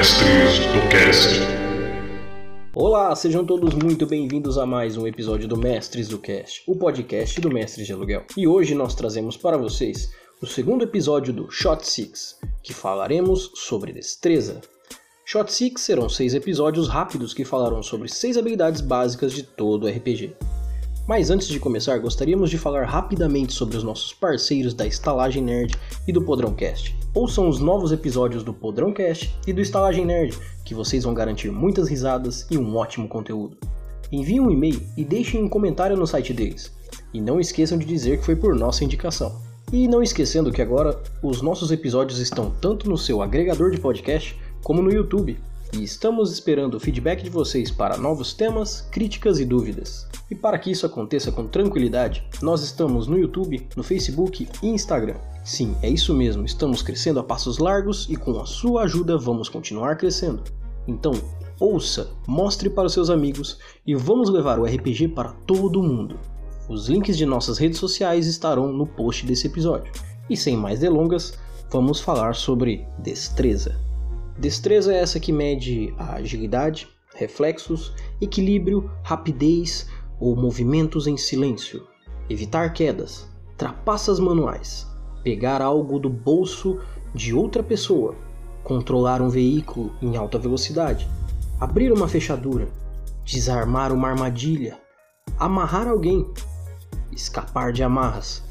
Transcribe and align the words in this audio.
Mestres 0.00 0.60
do 0.60 0.88
Cast. 0.88 1.28
Olá, 2.74 3.14
sejam 3.14 3.44
todos 3.44 3.74
muito 3.74 4.06
bem-vindos 4.06 4.56
a 4.56 4.64
mais 4.64 4.96
um 4.96 5.06
episódio 5.06 5.46
do 5.46 5.58
Mestres 5.58 6.08
do 6.08 6.18
Cast, 6.18 6.62
o 6.66 6.74
podcast 6.74 7.38
do 7.38 7.50
Mestres 7.50 7.86
de 7.86 7.92
Aluguel. 7.92 8.24
E 8.34 8.48
hoje 8.48 8.74
nós 8.74 8.94
trazemos 8.94 9.36
para 9.36 9.58
vocês 9.58 10.10
o 10.40 10.46
segundo 10.46 10.84
episódio 10.84 11.34
do 11.34 11.50
Shot 11.50 11.86
Six, 11.86 12.38
que 12.62 12.72
falaremos 12.72 13.52
sobre 13.54 13.92
destreza. 13.92 14.62
Shot 15.26 15.52
Six 15.52 15.82
serão 15.82 16.08
seis 16.08 16.32
episódios 16.32 16.88
rápidos 16.88 17.34
que 17.34 17.44
falarão 17.44 17.82
sobre 17.82 18.08
seis 18.08 18.38
habilidades 18.38 18.80
básicas 18.80 19.34
de 19.34 19.42
todo 19.42 19.86
RPG. 19.86 20.34
Mas 21.06 21.30
antes 21.30 21.48
de 21.48 21.58
começar, 21.58 21.98
gostaríamos 21.98 22.50
de 22.50 22.58
falar 22.58 22.84
rapidamente 22.84 23.52
sobre 23.52 23.76
os 23.76 23.82
nossos 23.82 24.12
parceiros 24.12 24.74
da 24.74 24.86
Estalagem 24.86 25.42
Nerd 25.42 25.74
e 26.06 26.12
do 26.12 26.22
Podrão 26.22 26.54
Cast. 26.54 26.96
Ouçam 27.12 27.48
os 27.48 27.58
novos 27.58 27.90
episódios 27.90 28.44
do 28.44 28.52
Podrão 28.52 28.92
Cast 28.92 29.34
e 29.46 29.52
do 29.52 29.60
Estalagem 29.60 30.06
Nerd, 30.06 30.38
que 30.64 30.74
vocês 30.74 31.02
vão 31.02 31.12
garantir 31.12 31.50
muitas 31.50 31.88
risadas 31.88 32.46
e 32.50 32.56
um 32.56 32.76
ótimo 32.76 33.08
conteúdo. 33.08 33.56
Enviem 34.12 34.40
um 34.40 34.50
e-mail 34.50 34.80
e 34.96 35.04
deixem 35.04 35.42
um 35.42 35.48
comentário 35.48 35.96
no 35.96 36.06
site 36.06 36.32
deles. 36.32 36.72
E 37.12 37.20
não 37.20 37.40
esqueçam 37.40 37.78
de 37.78 37.84
dizer 37.84 38.18
que 38.18 38.24
foi 38.24 38.36
por 38.36 38.54
nossa 38.54 38.84
indicação. 38.84 39.40
E 39.72 39.86
não 39.86 40.02
esquecendo 40.02 40.52
que 40.52 40.62
agora 40.62 41.00
os 41.22 41.42
nossos 41.42 41.70
episódios 41.70 42.18
estão 42.18 42.50
tanto 42.60 42.88
no 42.88 42.98
seu 42.98 43.22
agregador 43.22 43.70
de 43.70 43.80
podcast 43.80 44.36
como 44.62 44.82
no 44.82 44.92
YouTube, 44.92 45.38
e 45.72 45.82
estamos 45.82 46.32
esperando 46.32 46.74
o 46.74 46.80
feedback 46.80 47.22
de 47.22 47.30
vocês 47.30 47.70
para 47.70 47.96
novos 47.96 48.32
temas, 48.32 48.82
críticas 48.90 49.38
e 49.38 49.44
dúvidas. 49.44 50.08
E 50.30 50.34
para 50.34 50.58
que 50.58 50.70
isso 50.70 50.86
aconteça 50.86 51.30
com 51.30 51.46
tranquilidade, 51.46 52.24
nós 52.42 52.62
estamos 52.62 53.06
no 53.06 53.18
YouTube, 53.18 53.66
no 53.76 53.82
Facebook 53.82 54.48
e 54.62 54.68
Instagram. 54.68 55.16
Sim, 55.44 55.76
é 55.82 55.88
isso 55.88 56.14
mesmo, 56.14 56.44
estamos 56.44 56.82
crescendo 56.82 57.20
a 57.20 57.24
passos 57.24 57.58
largos 57.58 58.08
e 58.08 58.16
com 58.16 58.40
a 58.40 58.46
sua 58.46 58.82
ajuda 58.82 59.16
vamos 59.16 59.48
continuar 59.48 59.96
crescendo. 59.96 60.42
Então, 60.86 61.12
ouça, 61.58 62.10
mostre 62.26 62.68
para 62.68 62.86
os 62.86 62.92
seus 62.92 63.10
amigos 63.10 63.58
e 63.86 63.94
vamos 63.94 64.30
levar 64.30 64.58
o 64.58 64.64
RPG 64.64 65.08
para 65.08 65.32
todo 65.46 65.82
mundo. 65.82 66.18
Os 66.68 66.88
links 66.88 67.16
de 67.16 67.26
nossas 67.26 67.58
redes 67.58 67.78
sociais 67.78 68.26
estarão 68.26 68.72
no 68.72 68.86
post 68.86 69.26
desse 69.26 69.46
episódio. 69.46 69.92
E 70.28 70.36
sem 70.36 70.56
mais 70.56 70.80
delongas, 70.80 71.34
vamos 71.70 72.00
falar 72.00 72.34
sobre 72.34 72.86
destreza. 72.98 73.89
Destreza 74.40 74.94
é 74.94 75.00
essa 75.00 75.20
que 75.20 75.32
mede 75.32 75.94
a 75.98 76.14
agilidade, 76.14 76.88
reflexos, 77.14 77.92
equilíbrio, 78.22 78.90
rapidez 79.02 79.86
ou 80.18 80.34
movimentos 80.34 81.06
em 81.06 81.14
silêncio, 81.14 81.86
evitar 82.26 82.72
quedas, 82.72 83.28
trapaças 83.58 84.18
manuais, 84.18 84.86
pegar 85.22 85.60
algo 85.60 85.98
do 85.98 86.08
bolso 86.08 86.80
de 87.14 87.34
outra 87.34 87.62
pessoa, 87.62 88.16
controlar 88.64 89.20
um 89.20 89.28
veículo 89.28 89.92
em 90.00 90.16
alta 90.16 90.38
velocidade, 90.38 91.06
abrir 91.60 91.92
uma 91.92 92.08
fechadura, 92.08 92.66
desarmar 93.22 93.92
uma 93.92 94.08
armadilha, 94.08 94.80
amarrar 95.38 95.86
alguém, 95.86 96.26
escapar 97.12 97.74
de 97.74 97.82
amarras, 97.82 98.42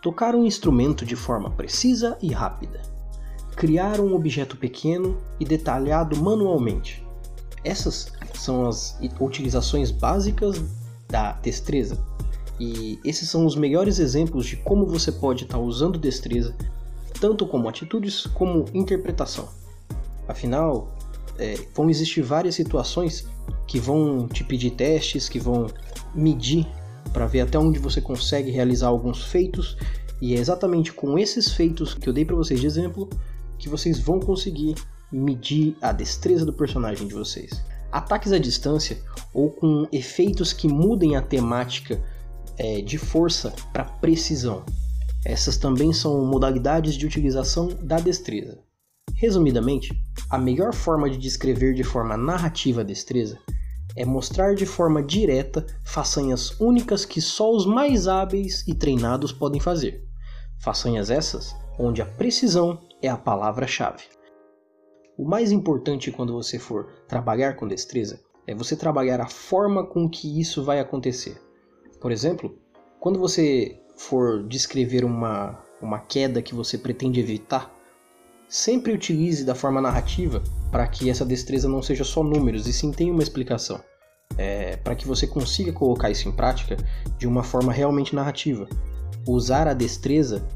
tocar 0.00 0.34
um 0.34 0.46
instrumento 0.46 1.04
de 1.04 1.14
forma 1.14 1.50
precisa 1.50 2.16
e 2.22 2.32
rápida 2.32 2.95
criar 3.56 4.00
um 4.00 4.14
objeto 4.14 4.56
pequeno 4.58 5.16
e 5.40 5.44
detalhado 5.44 6.14
manualmente. 6.22 7.02
Essas 7.64 8.12
são 8.34 8.66
as 8.66 8.98
utilizações 9.18 9.90
básicas 9.90 10.62
da 11.08 11.32
destreza. 11.32 11.98
E 12.60 13.00
esses 13.04 13.28
são 13.28 13.46
os 13.46 13.56
melhores 13.56 13.98
exemplos 13.98 14.46
de 14.46 14.56
como 14.56 14.86
você 14.86 15.10
pode 15.10 15.44
estar 15.44 15.58
usando 15.58 15.98
destreza, 15.98 16.54
tanto 17.18 17.46
como 17.46 17.68
atitudes 17.68 18.26
como 18.26 18.66
interpretação. 18.74 19.48
Afinal, 20.28 20.94
é, 21.38 21.54
vão 21.74 21.88
existir 21.88 22.22
várias 22.22 22.54
situações 22.54 23.26
que 23.66 23.80
vão 23.80 24.28
te 24.28 24.44
pedir 24.44 24.70
testes, 24.70 25.28
que 25.28 25.38
vão 25.38 25.66
medir 26.14 26.66
para 27.12 27.26
ver 27.26 27.40
até 27.40 27.58
onde 27.58 27.78
você 27.78 28.00
consegue 28.00 28.50
realizar 28.50 28.88
alguns 28.88 29.24
feitos, 29.24 29.76
e 30.20 30.34
é 30.34 30.38
exatamente 30.38 30.92
com 30.92 31.18
esses 31.18 31.52
feitos 31.52 31.94
que 31.94 32.08
eu 32.08 32.12
dei 32.12 32.24
para 32.24 32.36
vocês 32.36 32.60
de 32.60 32.66
exemplo 32.66 33.08
que 33.58 33.68
vocês 33.68 33.98
vão 33.98 34.20
conseguir 34.20 34.74
medir 35.10 35.76
a 35.80 35.92
destreza 35.92 36.44
do 36.44 36.52
personagem 36.52 37.06
de 37.06 37.14
vocês. 37.14 37.62
Ataques 37.90 38.32
à 38.32 38.38
distância 38.38 38.98
ou 39.32 39.50
com 39.50 39.86
efeitos 39.92 40.52
que 40.52 40.68
mudem 40.68 41.16
a 41.16 41.22
temática 41.22 42.00
é, 42.58 42.80
de 42.80 42.98
força 42.98 43.52
para 43.72 43.84
precisão. 43.84 44.64
Essas 45.24 45.56
também 45.56 45.92
são 45.92 46.24
modalidades 46.24 46.94
de 46.94 47.06
utilização 47.06 47.68
da 47.82 47.98
destreza. 47.98 48.58
Resumidamente, 49.14 49.90
a 50.28 50.38
melhor 50.38 50.74
forma 50.74 51.08
de 51.08 51.16
descrever 51.16 51.74
de 51.74 51.82
forma 51.82 52.16
narrativa 52.16 52.82
a 52.82 52.84
destreza 52.84 53.38
é 53.96 54.04
mostrar 54.04 54.54
de 54.54 54.66
forma 54.66 55.02
direta 55.02 55.66
façanhas 55.82 56.60
únicas 56.60 57.04
que 57.06 57.20
só 57.20 57.50
os 57.50 57.64
mais 57.64 58.06
hábeis 58.06 58.62
e 58.68 58.74
treinados 58.74 59.32
podem 59.32 59.60
fazer. 59.60 60.04
Façanhas 60.58 61.10
essas 61.10 61.56
onde 61.78 62.02
a 62.02 62.06
precisão 62.06 62.78
é 63.02 63.08
a 63.08 63.16
palavra-chave. 63.16 64.04
O 65.18 65.24
mais 65.24 65.50
importante 65.50 66.12
quando 66.12 66.32
você 66.32 66.58
for 66.58 66.92
trabalhar 67.08 67.56
com 67.56 67.66
destreza 67.66 68.20
é 68.46 68.54
você 68.54 68.76
trabalhar 68.76 69.20
a 69.20 69.26
forma 69.26 69.84
com 69.86 70.08
que 70.08 70.40
isso 70.40 70.62
vai 70.62 70.78
acontecer. 70.78 71.40
Por 72.00 72.12
exemplo, 72.12 72.56
quando 73.00 73.18
você 73.18 73.80
for 73.96 74.46
descrever 74.46 75.04
uma, 75.04 75.58
uma 75.80 75.98
queda 75.98 76.42
que 76.42 76.54
você 76.54 76.76
pretende 76.76 77.18
evitar, 77.18 77.74
sempre 78.48 78.92
utilize 78.92 79.44
da 79.44 79.54
forma 79.54 79.80
narrativa 79.80 80.42
para 80.70 80.86
que 80.86 81.10
essa 81.10 81.24
destreza 81.24 81.68
não 81.68 81.82
seja 81.82 82.04
só 82.04 82.22
números 82.22 82.66
e 82.66 82.72
sim 82.72 82.92
tenha 82.92 83.12
uma 83.12 83.22
explicação. 83.22 83.80
É, 84.36 84.76
para 84.76 84.94
que 84.94 85.06
você 85.06 85.26
consiga 85.26 85.72
colocar 85.72 86.10
isso 86.10 86.28
em 86.28 86.32
prática 86.32 86.76
de 87.16 87.26
uma 87.26 87.42
forma 87.42 87.72
realmente 87.72 88.14
narrativa. 88.14 88.68
Usar 89.26 89.66
a 89.66 89.72
destreza 89.72 90.46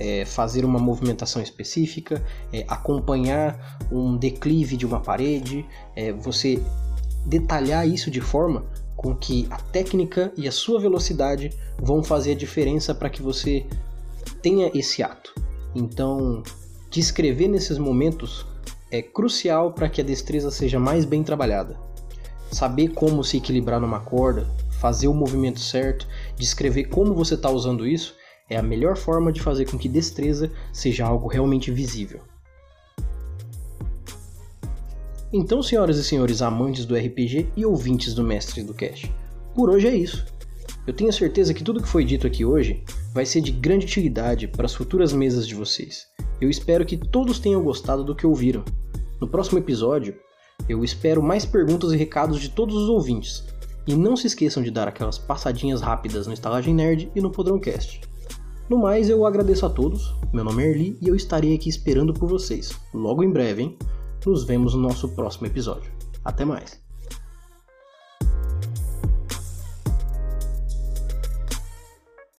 é, 0.00 0.24
fazer 0.24 0.64
uma 0.64 0.78
movimentação 0.78 1.42
específica, 1.42 2.24
é, 2.50 2.64
acompanhar 2.66 3.78
um 3.92 4.16
declive 4.16 4.76
de 4.76 4.86
uma 4.86 4.98
parede, 4.98 5.66
é, 5.94 6.10
você 6.10 6.60
detalhar 7.26 7.86
isso 7.86 8.10
de 8.10 8.20
forma 8.20 8.64
com 8.96 9.14
que 9.14 9.46
a 9.50 9.58
técnica 9.58 10.32
e 10.36 10.48
a 10.48 10.52
sua 10.52 10.80
velocidade 10.80 11.50
vão 11.78 12.02
fazer 12.02 12.32
a 12.32 12.34
diferença 12.34 12.94
para 12.94 13.10
que 13.10 13.20
você 13.20 13.66
tenha 14.40 14.70
esse 14.74 15.02
ato. 15.02 15.34
Então, 15.74 16.42
descrever 16.90 17.48
nesses 17.48 17.76
momentos 17.76 18.46
é 18.90 19.02
crucial 19.02 19.72
para 19.72 19.88
que 19.88 20.00
a 20.00 20.04
destreza 20.04 20.50
seja 20.50 20.78
mais 20.78 21.04
bem 21.04 21.22
trabalhada. 21.22 21.78
Saber 22.50 22.88
como 22.88 23.22
se 23.22 23.36
equilibrar 23.36 23.80
numa 23.80 24.00
corda, 24.00 24.48
fazer 24.80 25.08
o 25.08 25.14
movimento 25.14 25.60
certo, 25.60 26.08
descrever 26.36 26.84
como 26.84 27.14
você 27.14 27.34
está 27.34 27.50
usando 27.50 27.86
isso 27.86 28.18
é 28.50 28.56
a 28.56 28.62
melhor 28.62 28.96
forma 28.96 29.32
de 29.32 29.40
fazer 29.40 29.70
com 29.70 29.78
que 29.78 29.88
destreza 29.88 30.50
seja 30.72 31.06
algo 31.06 31.28
realmente 31.28 31.70
visível. 31.70 32.20
Então, 35.32 35.62
senhoras 35.62 35.96
e 35.96 36.04
senhores 36.04 36.42
amantes 36.42 36.84
do 36.84 36.96
RPG 36.96 37.50
e 37.56 37.64
ouvintes 37.64 38.12
do 38.14 38.24
Mestre 38.24 38.64
do 38.64 38.74
Cast, 38.74 39.10
por 39.54 39.70
hoje 39.70 39.86
é 39.86 39.94
isso. 39.94 40.26
Eu 40.86 40.92
tenho 40.92 41.12
certeza 41.12 41.54
que 41.54 41.62
tudo 41.62 41.80
que 41.80 41.88
foi 41.88 42.04
dito 42.04 42.26
aqui 42.26 42.44
hoje 42.44 42.82
vai 43.14 43.24
ser 43.24 43.40
de 43.40 43.52
grande 43.52 43.86
utilidade 43.86 44.48
para 44.48 44.66
as 44.66 44.74
futuras 44.74 45.12
mesas 45.12 45.46
de 45.46 45.54
vocês. 45.54 46.08
Eu 46.40 46.50
espero 46.50 46.84
que 46.84 46.96
todos 46.96 47.38
tenham 47.38 47.62
gostado 47.62 48.02
do 48.02 48.14
que 48.14 48.26
ouviram. 48.26 48.64
No 49.20 49.28
próximo 49.28 49.58
episódio, 49.58 50.16
eu 50.68 50.82
espero 50.82 51.22
mais 51.22 51.44
perguntas 51.44 51.92
e 51.92 51.96
recados 51.96 52.40
de 52.40 52.48
todos 52.48 52.74
os 52.74 52.88
ouvintes. 52.88 53.44
E 53.86 53.94
não 53.94 54.16
se 54.16 54.26
esqueçam 54.26 54.62
de 54.62 54.70
dar 54.70 54.88
aquelas 54.88 55.18
passadinhas 55.18 55.80
rápidas 55.80 56.26
no 56.26 56.32
Estalagem 56.32 56.74
Nerd 56.74 57.10
e 57.14 57.20
no 57.20 57.30
Podrãocast. 57.30 58.09
No 58.70 58.78
mais, 58.78 59.10
eu 59.10 59.26
agradeço 59.26 59.66
a 59.66 59.68
todos. 59.68 60.14
Meu 60.32 60.44
nome 60.44 60.62
é 60.62 60.70
Erli 60.70 60.96
e 61.02 61.08
eu 61.08 61.16
estarei 61.16 61.56
aqui 61.56 61.68
esperando 61.68 62.14
por 62.14 62.28
vocês. 62.28 62.70
Logo 62.94 63.24
em 63.24 63.28
breve, 63.28 63.62
hein? 63.62 63.76
Nos 64.24 64.44
vemos 64.44 64.76
no 64.76 64.80
nosso 64.80 65.08
próximo 65.08 65.48
episódio. 65.48 65.90
Até 66.24 66.44
mais. 66.44 66.80